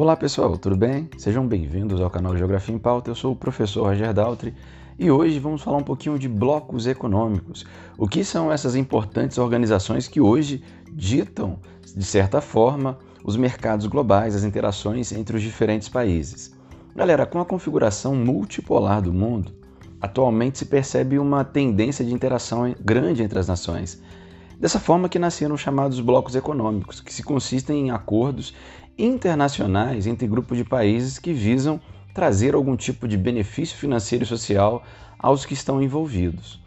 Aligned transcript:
Olá 0.00 0.16
pessoal, 0.16 0.56
tudo 0.56 0.76
bem? 0.76 1.10
Sejam 1.18 1.46
bem-vindos 1.46 2.00
ao 2.00 2.08
canal 2.08 2.34
Geografia 2.34 2.74
em 2.74 2.78
Pauta. 2.78 3.10
Eu 3.10 3.14
sou 3.14 3.32
o 3.32 3.36
professor 3.36 3.82
Roger 3.82 4.14
Daltri 4.14 4.54
e 4.98 5.10
hoje 5.10 5.38
vamos 5.38 5.60
falar 5.60 5.76
um 5.76 5.82
pouquinho 5.82 6.18
de 6.18 6.26
blocos 6.26 6.86
econômicos. 6.86 7.66
O 7.98 8.08
que 8.08 8.24
são 8.24 8.50
essas 8.50 8.74
importantes 8.74 9.36
organizações 9.36 10.08
que 10.08 10.18
hoje 10.18 10.62
ditam, 10.90 11.58
de 11.94 12.02
certa 12.02 12.40
forma, 12.40 12.98
os 13.22 13.36
mercados 13.36 13.86
globais, 13.88 14.34
as 14.34 14.42
interações 14.42 15.12
entre 15.12 15.36
os 15.36 15.42
diferentes 15.42 15.90
países? 15.90 16.50
Galera, 16.96 17.26
com 17.26 17.38
a 17.38 17.44
configuração 17.44 18.14
multipolar 18.14 19.02
do 19.02 19.12
mundo, 19.12 19.52
atualmente 20.00 20.56
se 20.56 20.64
percebe 20.64 21.18
uma 21.18 21.44
tendência 21.44 22.02
de 22.02 22.14
interação 22.14 22.74
grande 22.82 23.22
entre 23.22 23.38
as 23.38 23.48
nações. 23.48 24.00
Dessa 24.58 24.80
forma 24.80 25.08
que 25.08 25.18
nasceram 25.18 25.54
os 25.54 25.60
chamados 25.60 26.00
blocos 26.00 26.34
econômicos, 26.34 27.00
que 27.00 27.12
se 27.12 27.22
consistem 27.22 27.88
em 27.88 27.90
acordos 27.90 28.54
internacionais 28.98 30.06
entre 30.06 30.26
grupos 30.26 30.56
de 30.56 30.64
países 30.64 31.18
que 31.18 31.32
visam 31.32 31.80
trazer 32.12 32.54
algum 32.54 32.76
tipo 32.76 33.06
de 33.06 33.16
benefício 33.16 33.76
financeiro 33.76 34.24
e 34.24 34.26
social 34.26 34.84
aos 35.18 35.44
que 35.44 35.54
estão 35.54 35.82
envolvidos. 35.82 36.60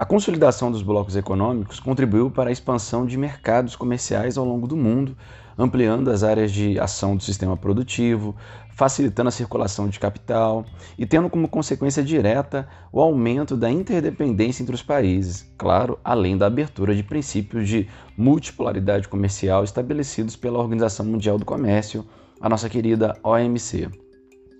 A 0.00 0.06
consolidação 0.06 0.72
dos 0.72 0.80
blocos 0.80 1.14
econômicos 1.14 1.78
contribuiu 1.78 2.30
para 2.30 2.48
a 2.48 2.52
expansão 2.52 3.04
de 3.04 3.18
mercados 3.18 3.76
comerciais 3.76 4.38
ao 4.38 4.46
longo 4.46 4.66
do 4.66 4.74
mundo, 4.74 5.14
ampliando 5.58 6.10
as 6.10 6.22
áreas 6.22 6.50
de 6.50 6.80
ação 6.80 7.14
do 7.14 7.22
sistema 7.22 7.54
produtivo, 7.54 8.34
facilitando 8.72 9.28
a 9.28 9.30
circulação 9.30 9.90
de 9.90 10.00
capital 10.00 10.64
e 10.96 11.04
tendo 11.04 11.28
como 11.28 11.46
consequência 11.46 12.02
direta 12.02 12.66
o 12.90 12.98
aumento 12.98 13.58
da 13.58 13.70
interdependência 13.70 14.62
entre 14.62 14.74
os 14.74 14.82
países, 14.82 15.52
claro, 15.58 15.98
além 16.02 16.34
da 16.34 16.46
abertura 16.46 16.94
de 16.94 17.02
princípios 17.02 17.68
de 17.68 17.86
multipolaridade 18.16 19.06
comercial 19.06 19.64
estabelecidos 19.64 20.34
pela 20.34 20.60
Organização 20.60 21.04
Mundial 21.04 21.38
do 21.38 21.44
Comércio, 21.44 22.06
a 22.40 22.48
nossa 22.48 22.70
querida 22.70 23.18
OMC. 23.22 23.90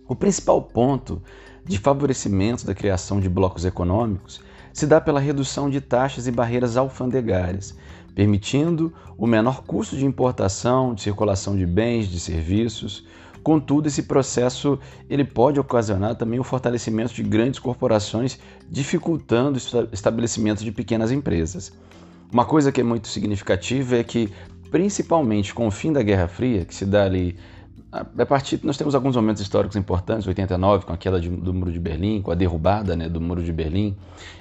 O 0.07 0.15
principal 0.15 0.61
ponto 0.61 1.23
de 1.65 1.79
favorecimento 1.79 2.67
da 2.67 2.75
criação 2.75 3.21
de 3.21 3.29
blocos 3.31 3.65
econômicos 3.65 4.50
se 4.73 4.87
dá 4.87 5.01
pela 5.01 5.21
redução 5.21 5.69
de 5.69 5.81
taxas 5.81 6.27
e 6.27 6.33
barreiras 6.33 6.77
alfandegárias, 6.77 7.77
permitindo 8.15 8.93
o 9.17 9.27
menor 9.27 9.63
custo 9.63 9.97
de 9.97 10.05
importação, 10.05 10.95
de 10.95 11.03
circulação 11.03 11.57
de 11.57 11.67
bens, 11.67 12.09
de 12.09 12.19
serviços. 12.19 13.05
Contudo, 13.43 13.89
esse 13.89 14.03
processo 14.03 14.79
ele 15.09 15.25
pode 15.25 15.59
ocasionar 15.59 16.15
também 16.15 16.39
o 16.39 16.45
fortalecimento 16.45 17.15
de 17.15 17.23
grandes 17.23 17.59
corporações, 17.59 18.39
dificultando 18.71 19.59
o 19.59 19.95
estabelecimento 19.95 20.63
de 20.63 20.71
pequenas 20.71 21.11
empresas. 21.11 21.73
Uma 22.33 22.45
coisa 22.45 22.71
que 22.71 22.81
é 22.81 22.85
muito 22.85 23.09
significativa 23.09 23.97
é 23.97 24.05
que, 24.05 24.31
principalmente 24.71 25.53
com 25.53 25.67
o 25.67 25.71
fim 25.71 25.93
da 25.93 26.03
Guerra 26.03 26.29
Fria, 26.29 26.65
que 26.65 26.75
se 26.75 26.85
dá 26.85 27.05
ali 27.05 27.37
a 27.93 28.27
partir 28.27 28.61
nós 28.63 28.77
temos 28.77 28.95
alguns 28.95 29.17
momentos 29.17 29.43
históricos 29.43 29.77
importantes, 29.77 30.27
89 30.27 30.87
com 30.87 30.93
a 30.93 30.97
queda 30.97 31.21
de, 31.21 31.29
do 31.29 31.53
Muro 31.53 31.73
de 31.73 31.81
Berlim, 31.81 32.23
com 32.23 32.31
a 32.31 32.37
derrubada 32.37 32.95
né, 32.95 33.09
do 33.09 33.21
Muro 33.21 33.43
de 33.43 33.53
Berlim, 33.53 33.97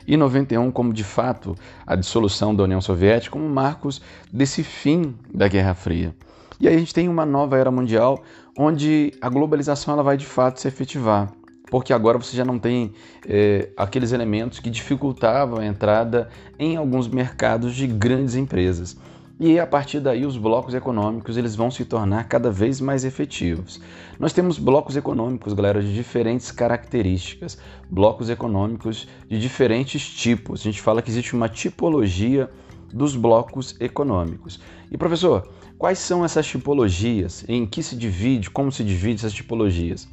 e 0.08 0.16
91 0.16 0.72
como 0.72 0.94
de 0.94 1.03
fato 1.03 1.56
a 1.86 1.95
dissolução 1.95 2.53
da 2.53 2.64
União 2.64 2.80
Soviética, 2.80 3.31
como 3.31 3.50
marcos 3.50 4.02
desse 4.31 4.64
fim 4.64 5.16
da 5.33 5.47
Guerra 5.47 5.73
Fria. 5.73 6.14
E 6.59 6.67
aí 6.67 6.75
a 6.75 6.80
gente 6.80 6.94
tem 6.94 7.08
uma 7.08 7.25
nova 7.25 7.58
era 7.58 7.72
mundial 7.72 8.22
onde 8.56 9.14
a 9.19 9.30
globalização 9.30 9.95
ela 9.95 10.03
vai 10.03 10.17
de 10.17 10.25
fato 10.25 10.59
se 10.59 10.67
efetivar, 10.67 11.31
porque 11.72 11.91
agora 11.91 12.19
você 12.19 12.38
já 12.38 12.45
não 12.45 12.59
tem 12.59 12.94
é, 13.28 13.69
aqueles 13.78 14.11
elementos 14.11 14.59
que 14.59 14.69
dificultavam 14.69 15.59
a 15.59 15.66
entrada 15.66 16.30
em 16.59 16.75
alguns 16.75 17.08
mercados 17.08 17.73
de 17.73 17.88
grandes 17.88 18.36
empresas. 18.36 18.95
E 19.42 19.58
a 19.58 19.66
partir 19.66 20.02
daí 20.02 20.26
os 20.26 20.36
blocos 20.36 20.73
econômicos 20.73 21.38
eles 21.38 21.56
vão 21.56 21.72
se 21.72 21.86
tornar 21.86 22.28
cada 22.28 22.52
vez 22.52 22.82
mais 22.82 23.06
efetivos. 23.06 23.80
Nós 24.20 24.34
temos 24.34 24.59
blocos 24.59 24.98
econômicos, 24.98 25.54
galera, 25.54 25.81
de 25.81 25.94
diferentes 25.94 26.52
características, 26.52 27.58
blocos 27.90 28.30
econômicos 28.30 29.08
de 29.30 29.40
diferentes 29.40 30.06
tipos. 30.09 30.59
A 30.59 30.63
gente 30.63 30.81
fala 30.81 31.02
que 31.02 31.09
existe 31.09 31.34
uma 31.34 31.47
tipologia 31.47 32.50
dos 32.91 33.16
blocos 33.16 33.80
econômicos. 33.80 34.59
E 34.91 34.97
professor, 34.97 35.47
quais 35.78 36.00
são 36.00 36.25
essas 36.25 36.46
tipologias? 36.46 37.46
Em 37.47 37.66
que 37.66 37.81
se 37.81 37.96
divide? 37.96 38.50
Como 38.50 38.74
se 38.74 38.84
divide 38.84 39.19
essas 39.19 39.31
tipologias? 39.31 40.06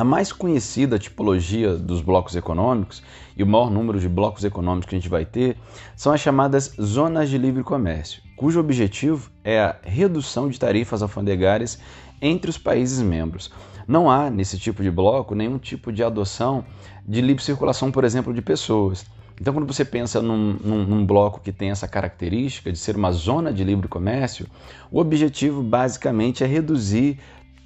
A 0.00 0.04
mais 0.04 0.32
conhecida 0.32 0.98
tipologia 0.98 1.76
dos 1.76 2.00
blocos 2.00 2.34
econômicos 2.34 3.02
e 3.36 3.42
o 3.42 3.46
maior 3.46 3.70
número 3.70 4.00
de 4.00 4.08
blocos 4.08 4.42
econômicos 4.42 4.88
que 4.88 4.94
a 4.94 4.98
gente 4.98 5.10
vai 5.10 5.26
ter 5.26 5.58
são 5.94 6.10
as 6.10 6.22
chamadas 6.22 6.74
zonas 6.80 7.28
de 7.28 7.36
livre 7.36 7.62
comércio, 7.62 8.22
cujo 8.34 8.58
objetivo 8.58 9.30
é 9.44 9.60
a 9.60 9.76
redução 9.82 10.48
de 10.48 10.58
tarifas 10.58 11.02
alfandegárias 11.02 11.78
entre 12.18 12.48
os 12.48 12.56
países 12.56 13.02
membros. 13.02 13.52
Não 13.86 14.10
há 14.10 14.30
nesse 14.30 14.58
tipo 14.58 14.82
de 14.82 14.90
bloco 14.90 15.34
nenhum 15.34 15.58
tipo 15.58 15.92
de 15.92 16.02
adoção 16.02 16.64
de 17.06 17.20
livre 17.20 17.44
circulação, 17.44 17.92
por 17.92 18.02
exemplo, 18.02 18.32
de 18.32 18.40
pessoas. 18.40 19.04
Então, 19.38 19.52
quando 19.52 19.66
você 19.66 19.84
pensa 19.84 20.22
num, 20.22 20.54
num, 20.64 20.84
num, 20.86 21.06
bloco 21.06 21.40
que 21.40 21.52
tem 21.52 21.70
essa 21.70 21.88
característica 21.88 22.72
de 22.72 22.78
ser 22.78 22.96
uma 22.96 23.10
zona 23.12 23.52
de 23.52 23.64
livre 23.64 23.88
comércio, 23.88 24.46
o 24.90 24.98
objetivo 24.98 25.62
basicamente 25.62 26.42
é 26.44 26.46
reduzir 26.46 27.18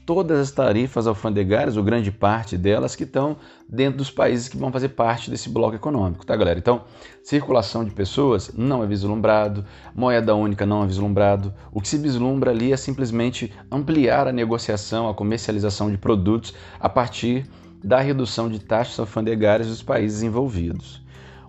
todas 0.07 0.39
as 0.39 0.51
tarifas 0.51 1.07
alfandegárias, 1.07 1.77
ou 1.77 1.83
grande 1.83 2.11
parte 2.11 2.57
delas, 2.57 2.95
que 2.95 3.05
estão 3.05 3.37
dentro 3.69 3.99
dos 3.99 4.11
países 4.11 4.49
que 4.49 4.57
vão 4.57 4.71
fazer 4.71 4.91
parte 4.91 5.31
desse 5.31 5.49
bloco 5.49 5.77
econômico, 5.77 6.27
tá, 6.27 6.37
galera? 6.37 6.59
Então, 6.59 6.83
circulação 7.23 7.85
de 7.85 7.91
pessoas 7.91 8.53
não 8.55 8.83
é 8.83 8.87
vislumbrado, 8.87 9.65
moeda 9.95 10.35
única 10.35 10.67
não 10.67 10.83
é 10.83 10.87
vislumbrado. 10.87 11.53
O 11.73 11.81
que 11.81 11.89
se 11.89 11.99
vislumbra 11.99 12.51
ali 12.51 12.73
é 12.73 12.77
simplesmente 12.77 13.53
ampliar 13.71 14.29
a 14.29 14.33
negociação, 14.33 15.09
a 15.09 15.15
comercialização 15.15 15.91
de 15.91 15.99
produtos 15.99 16.55
a 16.79 16.89
partir 16.89 17.47
da 17.83 18.01
redução 18.01 18.49
de 18.49 18.59
taxas 18.59 18.99
alfandegárias 18.99 19.69
dos 19.69 19.83
países 19.83 20.23
envolvidos. 20.23 21.04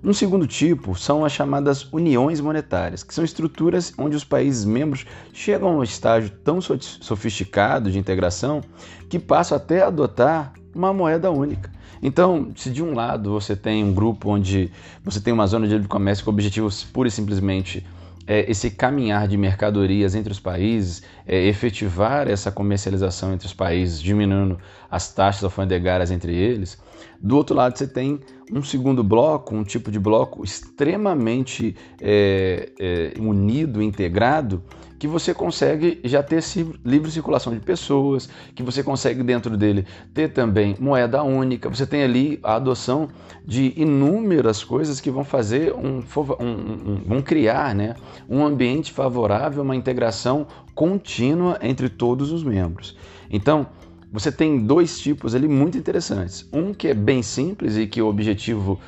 Um 0.05 0.13
segundo 0.13 0.45
tipo 0.45 0.93
são 0.93 1.25
as 1.25 1.31
chamadas 1.31 1.91
uniões 1.91 2.39
monetárias, 2.39 3.01
que 3.01 3.11
são 3.11 3.23
estruturas 3.23 3.91
onde 3.97 4.15
os 4.15 4.23
países 4.23 4.63
membros 4.63 5.03
chegam 5.33 5.67
a 5.67 5.77
um 5.77 5.81
estágio 5.81 6.29
tão 6.43 6.61
sofisticado 6.61 7.89
de 7.89 7.97
integração 7.97 8.61
que 9.09 9.17
passam 9.17 9.57
até 9.57 9.81
a 9.81 9.87
adotar 9.87 10.53
uma 10.75 10.93
moeda 10.93 11.31
única. 11.31 11.71
Então, 12.03 12.51
se 12.55 12.69
de 12.69 12.83
um 12.83 12.93
lado 12.93 13.31
você 13.31 13.55
tem 13.55 13.83
um 13.83 13.91
grupo 13.91 14.29
onde 14.29 14.71
você 15.03 15.19
tem 15.19 15.33
uma 15.33 15.47
zona 15.47 15.65
de 15.65 15.73
livre 15.73 15.87
comércio 15.87 16.23
com 16.23 16.29
objetivos 16.29 16.83
pura 16.83 17.07
e 17.07 17.11
simplesmente 17.11 17.83
é, 18.27 18.49
esse 18.49 18.71
caminhar 18.71 19.27
de 19.27 19.37
mercadorias 19.37 20.15
entre 20.15 20.31
os 20.31 20.39
países, 20.39 21.03
é, 21.27 21.45
efetivar 21.45 22.27
essa 22.27 22.51
comercialização 22.51 23.33
entre 23.33 23.47
os 23.47 23.53
países, 23.53 24.01
diminuindo 24.01 24.57
as 24.89 25.13
taxas 25.13 25.43
alfandegárias 25.43 26.11
entre 26.11 26.33
eles, 26.35 26.77
do 27.21 27.35
outro 27.37 27.55
lado, 27.55 27.77
você 27.77 27.87
tem 27.87 28.19
um 28.51 28.61
segundo 28.61 29.03
bloco, 29.03 29.55
um 29.55 29.63
tipo 29.63 29.89
de 29.89 29.99
bloco 29.99 30.43
extremamente 30.43 31.75
é, 31.99 32.69
é, 32.79 33.13
unido, 33.19 33.81
integrado, 33.81 34.63
que 34.97 35.07
você 35.07 35.33
consegue 35.33 35.99
já 36.03 36.23
ter 36.23 36.43
livre 36.83 37.11
circulação 37.11 37.53
de 37.53 37.59
pessoas, 37.59 38.29
que 38.53 38.63
você 38.63 38.83
consegue 38.83 39.23
dentro 39.23 39.57
dele 39.57 39.85
ter 40.13 40.29
também 40.29 40.75
moeda 40.79 41.23
única, 41.23 41.69
você 41.69 41.85
tem 41.85 42.03
ali 42.03 42.39
a 42.43 42.55
adoção 42.55 43.09
de 43.45 43.73
inúmeras 43.75 44.63
coisas 44.63 44.99
que 44.99 45.11
vão 45.11 45.23
fazer 45.23 45.73
um, 45.73 46.03
um, 46.39 46.91
um 46.91 47.03
vão 47.05 47.21
criar 47.21 47.75
né, 47.75 47.95
um 48.29 48.45
ambiente 48.45 48.91
favorável, 48.91 49.63
uma 49.63 49.75
integração 49.75 50.47
contínua 50.73 51.57
entre 51.61 51.89
todos 51.89 52.31
os 52.31 52.43
membros. 52.43 52.97
Então, 53.29 53.67
você 54.11 54.31
tem 54.31 54.59
dois 54.59 54.99
tipos 54.99 55.35
ali 55.35 55.47
muito 55.47 55.77
interessantes. 55.77 56.47
Um 56.53 56.73
que 56.73 56.87
é 56.87 56.93
bem 56.93 57.21
simples 57.21 57.75
e 57.75 57.85
que 57.85 58.01
o 58.01 58.07
objetivo 58.07 58.79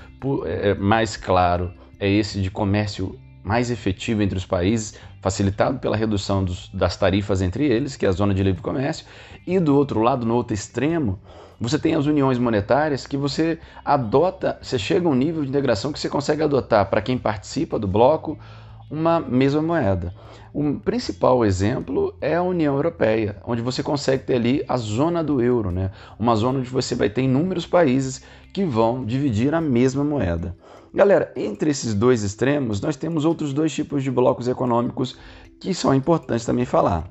é, 0.46 0.70
é 0.70 0.74
mais 0.74 1.18
claro 1.18 1.72
é 2.00 2.10
esse 2.10 2.42
de 2.42 2.50
comércio 2.50 3.18
mais 3.48 3.72
efetivo 3.72 4.22
entre 4.22 4.38
os 4.38 4.46
países, 4.46 4.96
facilitado 5.22 5.80
pela 5.80 5.96
redução 5.96 6.44
dos, 6.44 6.70
das 6.74 6.98
tarifas 6.98 7.42
entre 7.42 7.66
eles, 7.66 7.96
que 7.96 8.06
é 8.06 8.10
a 8.10 8.12
zona 8.12 8.34
de 8.34 8.44
livre 8.44 8.62
comércio, 8.62 9.06
e 9.46 9.58
do 9.58 9.74
outro 9.74 10.02
lado, 10.02 10.26
no 10.26 10.36
outro 10.36 10.54
extremo, 10.54 11.18
você 11.60 11.80
tem 11.80 11.96
as 11.96 12.06
uniões 12.06 12.38
monetárias 12.38 13.08
que 13.08 13.16
você 13.16 13.58
adota, 13.86 14.60
você 14.62 14.78
chega 14.78 15.08
a 15.08 15.12
um 15.12 15.16
nível 15.16 15.44
de 15.44 15.50
integração 15.50 15.94
que 15.94 16.00
você 16.00 16.10
consegue 16.10 16.44
adotar 16.44 16.90
para 16.90 17.02
quem 17.02 17.18
participa 17.18 17.80
do 17.80 17.88
bloco 17.88 18.38
uma 18.92 19.20
mesma 19.20 19.62
moeda. 19.62 20.14
O 20.54 20.80
principal 20.80 21.46
exemplo 21.46 22.14
é 22.20 22.36
a 22.36 22.44
União 22.44 22.76
Europeia, 22.76 23.38
onde 23.46 23.62
você 23.62 23.82
consegue 23.82 24.24
ter 24.24 24.36
ali 24.36 24.64
a 24.68 24.76
zona 24.76 25.24
do 25.24 25.42
euro, 25.42 25.72
né? 25.72 25.92
uma 26.20 26.36
zona 26.36 26.60
onde 26.60 26.70
você 26.70 26.96
vai 26.96 27.10
ter 27.10 27.22
inúmeros 27.22 27.66
países 27.66 28.24
que 28.54 28.64
vão 28.64 29.06
dividir 29.06 29.54
a 29.54 29.62
mesma 29.62 30.04
moeda. 30.04 30.56
Galera, 30.98 31.32
entre 31.36 31.70
esses 31.70 31.94
dois 31.94 32.24
extremos, 32.24 32.82
nós 32.82 32.96
temos 32.96 33.24
outros 33.24 33.54
dois 33.54 33.72
tipos 33.72 34.02
de 34.02 34.10
blocos 34.10 34.48
econômicos 34.48 35.16
que 35.62 35.72
são 35.72 35.94
importantes 35.94 36.44
também 36.44 36.66
falar. 36.66 37.08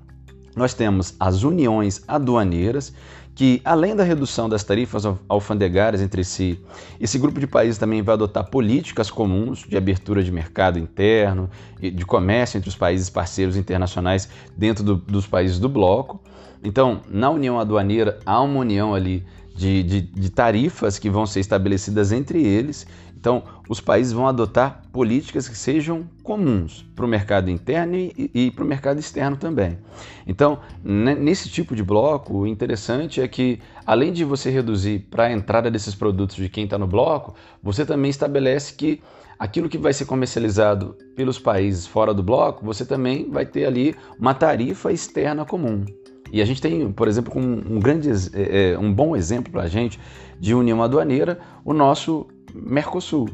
Nós 0.56 0.74
temos 0.74 1.14
as 1.20 1.44
uniões 1.44 2.02
aduaneiras, 2.08 2.92
que, 3.32 3.62
além 3.64 3.94
da 3.94 4.02
redução 4.02 4.48
das 4.48 4.64
tarifas 4.64 5.04
alfandegárias 5.28 6.02
entre 6.02 6.24
si, 6.24 6.60
esse 6.98 7.16
grupo 7.16 7.38
de 7.38 7.46
países 7.46 7.78
também 7.78 8.02
vai 8.02 8.14
adotar 8.14 8.50
políticas 8.50 9.08
comuns 9.08 9.60
de 9.60 9.76
abertura 9.76 10.20
de 10.20 10.32
mercado 10.32 10.80
interno 10.80 11.48
de 11.80 12.04
comércio 12.04 12.58
entre 12.58 12.68
os 12.68 12.74
países 12.74 13.08
parceiros 13.08 13.56
internacionais 13.56 14.28
dentro 14.56 14.82
do, 14.82 14.96
dos 14.96 15.28
países 15.28 15.60
do 15.60 15.68
bloco. 15.68 16.20
Então, 16.64 17.02
na 17.08 17.30
união 17.30 17.60
aduaneira, 17.60 18.18
há 18.26 18.40
uma 18.40 18.58
união 18.58 18.96
ali 18.96 19.24
de, 19.56 19.82
de, 19.82 20.00
de 20.02 20.30
tarifas 20.30 20.98
que 20.98 21.08
vão 21.08 21.24
ser 21.24 21.40
estabelecidas 21.40 22.12
entre 22.12 22.44
eles 22.44 22.86
então, 23.26 23.42
os 23.68 23.80
países 23.80 24.12
vão 24.12 24.28
adotar 24.28 24.82
políticas 24.92 25.48
que 25.48 25.56
sejam 25.56 26.08
comuns 26.22 26.86
para 26.94 27.04
o 27.04 27.08
mercado 27.08 27.50
interno 27.50 27.96
e, 27.96 28.30
e 28.32 28.50
para 28.52 28.62
o 28.62 28.66
mercado 28.66 29.00
externo 29.00 29.36
também. 29.36 29.78
Então, 30.24 30.60
nesse 30.84 31.48
tipo 31.48 31.74
de 31.74 31.82
bloco, 31.82 32.32
o 32.38 32.46
interessante 32.46 33.20
é 33.20 33.26
que, 33.26 33.58
além 33.84 34.12
de 34.12 34.24
você 34.24 34.48
reduzir 34.48 35.08
para 35.10 35.24
a 35.24 35.32
entrada 35.32 35.68
desses 35.68 35.92
produtos 35.92 36.36
de 36.36 36.48
quem 36.48 36.66
está 36.66 36.78
no 36.78 36.86
bloco, 36.86 37.34
você 37.60 37.84
também 37.84 38.10
estabelece 38.10 38.74
que 38.74 39.02
aquilo 39.36 39.68
que 39.68 39.76
vai 39.76 39.92
ser 39.92 40.04
comercializado 40.04 40.96
pelos 41.16 41.36
países 41.36 41.84
fora 41.84 42.14
do 42.14 42.22
bloco, 42.22 42.64
você 42.64 42.86
também 42.86 43.28
vai 43.28 43.44
ter 43.44 43.64
ali 43.64 43.96
uma 44.20 44.34
tarifa 44.34 44.92
externa 44.92 45.44
comum. 45.44 45.84
E 46.32 46.40
a 46.40 46.44
gente 46.44 46.62
tem, 46.62 46.92
por 46.92 47.08
exemplo, 47.08 47.36
um, 47.36 47.80
grande, 47.80 48.08
é, 48.34 48.78
um 48.78 48.94
bom 48.94 49.16
exemplo 49.16 49.50
para 49.50 49.62
a 49.62 49.68
gente 49.68 49.98
de 50.38 50.54
união 50.54 50.80
aduaneira, 50.80 51.40
o 51.64 51.72
nosso 51.72 52.28
Mercosul, 52.54 53.28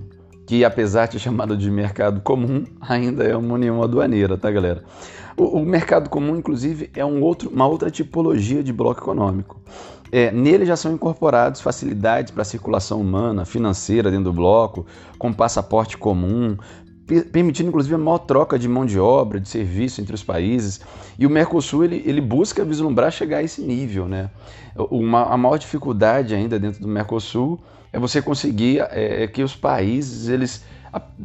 que 0.46 0.64
apesar 0.64 1.06
de 1.06 1.18
chamado 1.18 1.56
de 1.56 1.70
mercado 1.70 2.20
comum, 2.20 2.64
ainda 2.80 3.24
é 3.24 3.36
uma 3.36 3.54
união 3.54 3.82
aduaneira, 3.82 4.36
tá, 4.36 4.50
galera? 4.50 4.82
O, 5.36 5.60
o 5.60 5.64
mercado 5.64 6.10
comum, 6.10 6.36
inclusive, 6.36 6.90
é 6.94 7.04
um 7.04 7.22
outro, 7.22 7.50
uma 7.50 7.66
outra 7.66 7.90
tipologia 7.90 8.62
de 8.62 8.72
bloco 8.72 9.00
econômico. 9.00 9.60
É, 10.10 10.30
nele 10.30 10.66
já 10.66 10.76
são 10.76 10.92
incorporados 10.92 11.62
facilidades 11.62 12.30
para 12.30 12.42
a 12.42 12.44
circulação 12.44 13.00
humana, 13.00 13.46
financeira 13.46 14.10
dentro 14.10 14.24
do 14.24 14.32
bloco, 14.32 14.84
com 15.18 15.32
passaporte 15.32 15.96
comum, 15.96 16.56
permitindo 17.32 17.70
inclusive 17.70 17.94
a 17.94 17.98
maior 17.98 18.18
troca 18.18 18.58
de 18.58 18.68
mão 18.68 18.84
de 18.84 19.00
obra, 19.00 19.40
de 19.40 19.48
serviço 19.48 20.02
entre 20.02 20.14
os 20.14 20.22
países. 20.22 20.80
E 21.18 21.26
o 21.26 21.30
Mercosul 21.30 21.84
ele, 21.84 22.02
ele 22.04 22.20
busca 22.20 22.62
vislumbrar 22.62 23.10
chegar 23.10 23.38
a 23.38 23.42
esse 23.42 23.62
nível. 23.62 24.06
Né? 24.06 24.30
Uma, 24.90 25.24
a 25.24 25.36
maior 25.36 25.56
dificuldade 25.56 26.34
ainda 26.34 26.58
dentro 26.58 26.82
do 26.82 26.88
Mercosul 26.88 27.58
é 27.92 27.98
você 27.98 28.22
conseguir 28.22 28.80
é, 28.90 29.24
é 29.24 29.26
que 29.28 29.42
os 29.42 29.54
países, 29.54 30.28
eles, 30.28 30.64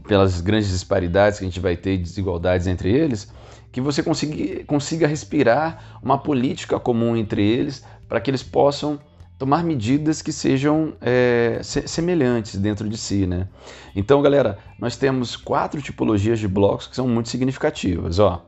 pelas 0.08 0.42
grandes 0.42 0.70
disparidades 0.70 1.40
que 1.40 1.46
a 1.46 1.48
gente 1.48 1.60
vai 1.60 1.76
ter, 1.76 1.98
desigualdades 1.98 2.68
entre 2.68 2.92
eles, 2.92 3.32
que 3.72 3.80
você 3.80 4.04
consiga, 4.04 4.64
consiga 4.66 5.08
respirar 5.08 6.00
uma 6.02 6.18
política 6.18 6.80
comum 6.80 7.16
entre 7.16 7.44
eles 7.44 7.84
para 8.08 8.20
que 8.20 8.30
eles 8.30 8.44
possam 8.44 9.00
tomar 9.38 9.64
medidas 9.64 10.22
que 10.22 10.32
sejam 10.32 10.94
é, 11.00 11.60
semelhantes 11.62 12.56
dentro 12.58 12.90
de 12.90 12.98
si, 12.98 13.28
né? 13.28 13.48
Então, 13.96 14.22
galera, 14.22 14.58
nós 14.80 14.98
temos 14.98 15.36
quatro 15.36 15.82
tipologias 15.82 16.40
de 16.40 16.48
blocos 16.48 16.88
que 16.88 16.96
são 16.96 17.08
muito 17.08 17.30
significativas, 17.30 18.18
ó. 18.18 18.44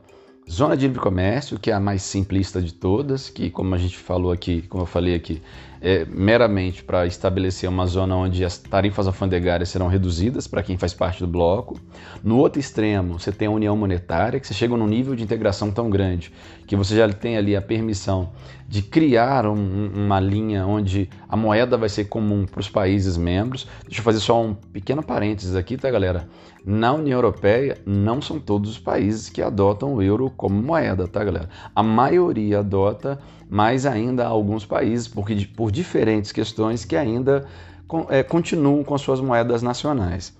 Zona 0.50 0.76
de 0.76 0.88
livre 0.88 1.00
comércio, 1.00 1.60
que 1.60 1.70
é 1.70 1.74
a 1.74 1.78
mais 1.78 2.02
simplista 2.02 2.60
de 2.60 2.74
todas, 2.74 3.30
que 3.30 3.50
como 3.50 3.72
a 3.72 3.78
gente 3.78 3.96
falou 3.96 4.32
aqui, 4.32 4.62
como 4.62 4.82
eu 4.82 4.86
falei 4.86 5.14
aqui, 5.14 5.40
é 5.80 6.04
meramente 6.04 6.82
para 6.82 7.06
estabelecer 7.06 7.68
uma 7.68 7.86
zona 7.86 8.16
onde 8.16 8.44
as 8.44 8.58
tarifas 8.58 9.06
alfandegárias 9.06 9.68
serão 9.68 9.86
reduzidas 9.86 10.48
para 10.48 10.60
quem 10.60 10.76
faz 10.76 10.92
parte 10.92 11.20
do 11.20 11.28
bloco. 11.28 11.78
No 12.22 12.36
outro 12.36 12.58
extremo, 12.58 13.16
você 13.16 13.30
tem 13.30 13.46
a 13.46 13.50
união 13.52 13.76
monetária, 13.76 14.40
que 14.40 14.46
você 14.46 14.52
chega 14.52 14.76
num 14.76 14.88
nível 14.88 15.14
de 15.14 15.22
integração 15.22 15.70
tão 15.70 15.88
grande 15.88 16.32
que 16.70 16.76
você 16.76 16.94
já 16.94 17.08
tem 17.08 17.36
ali 17.36 17.56
a 17.56 17.60
permissão 17.60 18.28
de 18.68 18.80
criar 18.80 19.44
um, 19.44 19.90
uma 19.92 20.20
linha 20.20 20.64
onde 20.64 21.10
a 21.28 21.36
moeda 21.36 21.76
vai 21.76 21.88
ser 21.88 22.04
comum 22.04 22.46
para 22.46 22.60
os 22.60 22.68
países 22.68 23.16
membros. 23.16 23.66
Deixa 23.82 23.98
eu 23.98 24.04
fazer 24.04 24.20
só 24.20 24.40
um 24.40 24.54
pequeno 24.54 25.02
parênteses 25.02 25.56
aqui, 25.56 25.76
tá, 25.76 25.90
galera? 25.90 26.28
Na 26.64 26.92
União 26.92 27.18
Europeia, 27.18 27.76
não 27.84 28.22
são 28.22 28.38
todos 28.38 28.70
os 28.70 28.78
países 28.78 29.28
que 29.28 29.42
adotam 29.42 29.94
o 29.94 30.00
euro 30.00 30.30
como 30.36 30.62
moeda, 30.62 31.08
tá, 31.08 31.24
galera? 31.24 31.48
A 31.74 31.82
maioria 31.82 32.60
adota, 32.60 33.18
mas 33.48 33.84
ainda 33.84 34.24
há 34.24 34.28
alguns 34.28 34.64
países, 34.64 35.08
porque 35.08 35.48
por 35.56 35.72
diferentes 35.72 36.30
questões, 36.30 36.84
que 36.84 36.94
ainda 36.94 37.48
é, 38.10 38.22
continuam 38.22 38.84
com 38.84 38.96
suas 38.96 39.20
moedas 39.20 39.60
nacionais. 39.60 40.32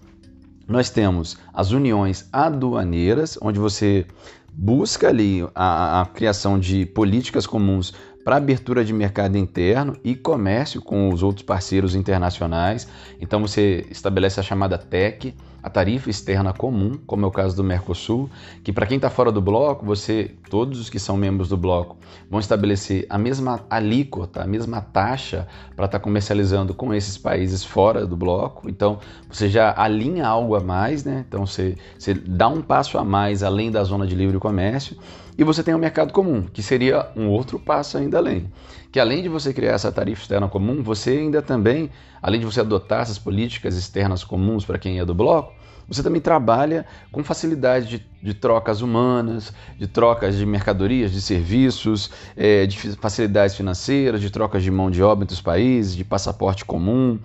Nós 0.70 0.88
temos 0.88 1.36
as 1.52 1.72
uniões 1.72 2.28
aduaneiras, 2.32 3.36
onde 3.42 3.58
você 3.58 4.06
busca 4.52 5.08
ali 5.08 5.44
a, 5.52 6.02
a 6.02 6.06
criação 6.06 6.60
de 6.60 6.86
políticas 6.86 7.44
comuns 7.44 7.92
para 8.24 8.36
abertura 8.36 8.84
de 8.84 8.92
mercado 8.92 9.36
interno 9.36 9.98
e 10.04 10.14
comércio 10.14 10.80
com 10.80 11.12
os 11.12 11.24
outros 11.24 11.44
parceiros 11.44 11.96
internacionais. 11.96 12.86
Então 13.20 13.40
você 13.40 13.84
estabelece 13.90 14.38
a 14.38 14.44
chamada 14.44 14.78
TEC, 14.78 15.34
a 15.62 15.68
tarifa 15.68 16.08
externa 16.08 16.52
comum, 16.52 16.98
como 17.06 17.24
é 17.24 17.28
o 17.28 17.30
caso 17.30 17.54
do 17.56 17.64
Mercosul, 17.64 18.30
que 18.64 18.72
para 18.72 18.86
quem 18.86 18.96
está 18.96 19.10
fora 19.10 19.30
do 19.30 19.40
bloco, 19.40 19.84
você, 19.84 20.34
todos 20.48 20.80
os 20.80 20.90
que 20.90 20.98
são 20.98 21.16
membros 21.16 21.48
do 21.48 21.56
bloco, 21.56 21.98
vão 22.30 22.40
estabelecer 22.40 23.06
a 23.08 23.18
mesma 23.18 23.60
alíquota, 23.68 24.42
a 24.42 24.46
mesma 24.46 24.80
taxa 24.80 25.46
para 25.76 25.86
estar 25.86 25.98
tá 25.98 26.02
comercializando 26.02 26.74
com 26.74 26.94
esses 26.94 27.18
países 27.18 27.64
fora 27.64 28.06
do 28.06 28.16
bloco. 28.16 28.68
Então 28.68 28.98
você 29.30 29.48
já 29.48 29.74
alinha 29.76 30.26
algo 30.26 30.54
a 30.54 30.60
mais, 30.60 31.04
né? 31.04 31.24
Então 31.28 31.46
você, 31.46 31.76
você 31.98 32.14
dá 32.14 32.48
um 32.48 32.62
passo 32.62 32.98
a 32.98 33.04
mais 33.04 33.42
além 33.42 33.70
da 33.70 33.82
zona 33.84 34.06
de 34.06 34.14
livre 34.14 34.38
comércio. 34.38 34.96
E 35.40 35.44
você 35.44 35.62
tem 35.62 35.74
o 35.74 35.78
mercado 35.78 36.12
comum, 36.12 36.42
que 36.42 36.62
seria 36.62 37.08
um 37.16 37.28
outro 37.28 37.58
passo 37.58 37.96
ainda 37.96 38.18
além. 38.18 38.50
Que 38.92 39.00
além 39.00 39.22
de 39.22 39.28
você 39.28 39.54
criar 39.54 39.72
essa 39.72 39.90
tarifa 39.90 40.20
externa 40.20 40.48
comum, 40.48 40.82
você 40.82 41.12
ainda 41.12 41.40
também, 41.40 41.90
além 42.20 42.40
de 42.40 42.46
você 42.46 42.60
adotar 42.60 43.00
essas 43.00 43.18
políticas 43.18 43.76
externas 43.76 44.22
comuns 44.22 44.64
para 44.64 44.78
quem 44.78 44.98
é 44.98 45.04
do 45.04 45.14
bloco, 45.14 45.54
você 45.90 46.02
também 46.04 46.20
trabalha 46.20 46.86
com 47.10 47.24
facilidade 47.24 47.88
de, 47.88 48.06
de, 48.22 48.32
trocas 48.32 48.80
humanas, 48.80 49.52
de 49.76 49.88
trocas 49.88 50.36
de 50.36 50.46
mercadorias, 50.46 51.10
de 51.10 51.20
serviços, 51.20 52.10
é, 52.36 52.64
de 52.64 52.78
facilidades 52.96 53.56
financeiras, 53.56 54.20
de 54.20 54.30
trocas 54.30 54.62
de 54.62 54.70
mão 54.70 54.88
de 54.88 55.02
obra 55.02 55.24
entre 55.24 55.34
os 55.34 55.40
países, 55.40 55.96
de 55.96 56.04
passaporte 56.04 56.64
comum, 56.64 57.18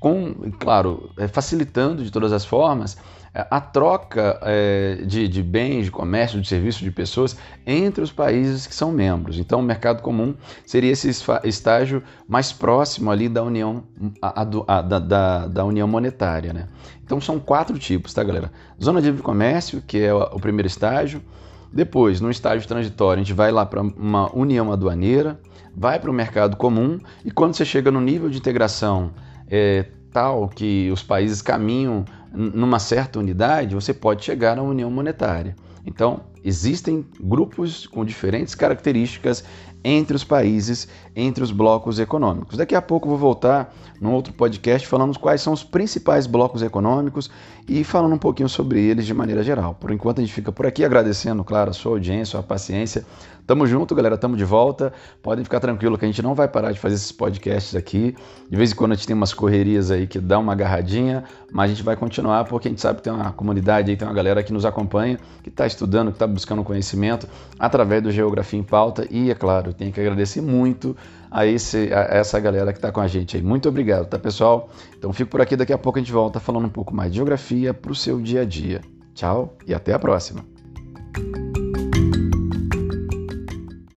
com, 0.00 0.50
claro, 0.58 1.10
é, 1.18 1.26
facilitando 1.26 2.04
de 2.04 2.10
todas 2.10 2.32
as 2.32 2.44
formas 2.44 2.96
é, 3.36 3.46
a 3.50 3.60
troca 3.60 4.38
é, 4.40 5.02
de, 5.04 5.28
de, 5.28 5.42
bens, 5.42 5.84
de 5.84 5.90
comércio, 5.90 6.40
de 6.40 6.48
serviços, 6.48 6.80
de 6.80 6.90
pessoas 6.90 7.36
entre 7.66 8.02
os 8.02 8.10
países 8.10 8.66
que 8.66 8.74
são 8.74 8.90
membros. 8.90 9.38
Então, 9.38 9.60
o 9.60 9.62
mercado 9.62 10.00
comum 10.00 10.34
seria 10.64 10.90
esse 10.90 11.10
estágio 11.44 12.02
mais 12.26 12.50
próximo 12.50 13.10
ali 13.10 13.28
da 13.28 13.42
união, 13.42 13.84
a, 14.22 14.40
a, 14.40 14.78
a, 14.78 14.80
da, 14.80 15.46
da, 15.48 15.64
união 15.66 15.86
monetária. 15.86 16.54
Né? 16.54 16.66
Então, 17.04 17.20
são 17.20 17.38
quatro 17.38 17.78
tipos, 17.78 18.14
tá, 18.14 18.24
galera? 18.24 18.50
Zona 18.82 19.02
de 19.02 19.08
livre 19.08 19.22
comércio, 19.22 19.82
que 19.86 19.98
é 19.98 20.14
o 20.14 20.40
primeiro 20.40 20.66
estágio. 20.66 21.22
Depois, 21.70 22.22
no 22.22 22.30
estágio 22.30 22.66
transitório, 22.66 23.20
a 23.20 23.24
gente 23.24 23.34
vai 23.34 23.52
lá 23.52 23.66
para 23.66 23.82
uma 23.82 24.34
união 24.34 24.72
aduaneira, 24.72 25.38
vai 25.76 26.00
para 26.00 26.10
o 26.10 26.14
mercado 26.14 26.56
comum 26.56 26.98
e 27.22 27.30
quando 27.30 27.54
você 27.54 27.66
chega 27.66 27.90
no 27.90 28.00
nível 28.00 28.30
de 28.30 28.38
integração 28.38 29.12
é, 29.48 29.86
tal 30.12 30.48
que 30.48 30.90
os 30.90 31.02
países 31.02 31.42
caminham 31.42 32.04
numa 32.32 32.78
certa 32.78 33.18
unidade, 33.18 33.74
você 33.74 33.94
pode 33.94 34.24
chegar 34.24 34.58
à 34.58 34.62
união 34.62 34.90
monetária. 34.90 35.56
Então, 35.86 36.22
existem 36.44 37.06
grupos 37.20 37.86
com 37.86 38.04
diferentes 38.04 38.54
características 38.54 39.44
entre 39.84 40.16
os 40.16 40.24
países, 40.24 40.88
entre 41.14 41.44
os 41.44 41.52
blocos 41.52 42.00
econômicos. 42.00 42.56
Daqui 42.56 42.74
a 42.74 42.82
pouco 42.82 43.06
eu 43.06 43.10
vou 43.10 43.18
voltar 43.18 43.72
num 44.00 44.12
outro 44.12 44.32
podcast 44.32 44.86
falando 44.88 45.16
quais 45.16 45.40
são 45.40 45.52
os 45.52 45.62
principais 45.62 46.26
blocos 46.26 46.60
econômicos 46.60 47.30
e 47.68 47.82
falando 47.82 48.14
um 48.14 48.18
pouquinho 48.18 48.48
sobre 48.48 48.80
eles 48.80 49.06
de 49.06 49.12
maneira 49.12 49.42
geral. 49.42 49.74
Por 49.74 49.90
enquanto 49.90 50.18
a 50.18 50.20
gente 50.22 50.32
fica 50.32 50.52
por 50.52 50.66
aqui 50.66 50.84
agradecendo, 50.84 51.42
claro, 51.42 51.70
a 51.70 51.72
sua 51.72 51.92
audiência, 51.92 52.38
a 52.38 52.42
paciência. 52.42 53.04
Tamo 53.46 53.64
junto, 53.64 53.94
galera, 53.94 54.16
tamo 54.16 54.36
de 54.36 54.44
volta. 54.44 54.92
Podem 55.22 55.44
ficar 55.44 55.60
tranquilo 55.60 55.96
que 55.96 56.04
a 56.04 56.08
gente 56.08 56.20
não 56.20 56.34
vai 56.34 56.48
parar 56.48 56.72
de 56.72 56.80
fazer 56.80 56.96
esses 56.96 57.12
podcasts 57.12 57.76
aqui. 57.76 58.14
De 58.50 58.56
vez 58.56 58.72
em 58.72 58.74
quando 58.74 58.92
a 58.92 58.94
gente 58.94 59.06
tem 59.06 59.14
umas 59.14 59.32
correrias 59.32 59.90
aí 59.90 60.06
que 60.06 60.18
dá 60.18 60.38
uma 60.38 60.52
agarradinha, 60.52 61.24
mas 61.52 61.70
a 61.70 61.74
gente 61.74 61.82
vai 61.84 61.96
continuar 61.96 62.44
porque 62.44 62.66
a 62.66 62.70
gente 62.70 62.80
sabe 62.80 62.98
que 62.98 63.04
tem 63.04 63.12
uma 63.12 63.32
comunidade 63.32 63.90
aí, 63.90 63.96
tem 63.96 64.06
uma 64.06 64.14
galera 64.14 64.42
que 64.42 64.52
nos 64.52 64.64
acompanha, 64.64 65.18
que 65.42 65.48
está 65.48 65.66
estudando, 65.66 66.08
que 66.08 66.16
está 66.16 66.26
buscando 66.26 66.64
conhecimento 66.64 67.28
através 67.58 68.02
do 68.02 68.10
Geografia 68.10 68.58
em 68.58 68.64
Pauta 68.64 69.06
e, 69.10 69.30
é 69.30 69.34
claro, 69.34 69.72
tenho 69.72 69.92
que 69.92 70.00
agradecer 70.00 70.40
muito 70.40 70.96
a, 71.30 71.46
esse, 71.46 71.92
a 71.92 72.16
essa 72.16 72.40
galera 72.40 72.72
que 72.72 72.78
está 72.78 72.90
com 72.90 73.00
a 73.00 73.06
gente 73.06 73.36
aí. 73.36 73.42
Muito 73.42 73.68
obrigado, 73.68 74.06
tá, 74.06 74.18
pessoal? 74.18 74.70
Então 74.98 75.12
fico 75.12 75.30
por 75.30 75.40
aqui, 75.40 75.54
daqui 75.54 75.72
a 75.72 75.78
pouco 75.78 75.98
a 75.98 76.02
gente 76.02 76.12
volta 76.12 76.40
falando 76.40 76.66
um 76.66 76.70
pouco 76.70 76.94
mais 76.94 77.10
de 77.10 77.16
geografia 77.16 77.55
para 77.74 77.92
o 77.92 77.94
seu 77.94 78.20
dia 78.20 78.42
a 78.42 78.44
dia. 78.44 78.80
Tchau 79.14 79.56
e 79.66 79.74
até 79.74 79.92
a 79.92 79.98
próxima. 79.98 80.55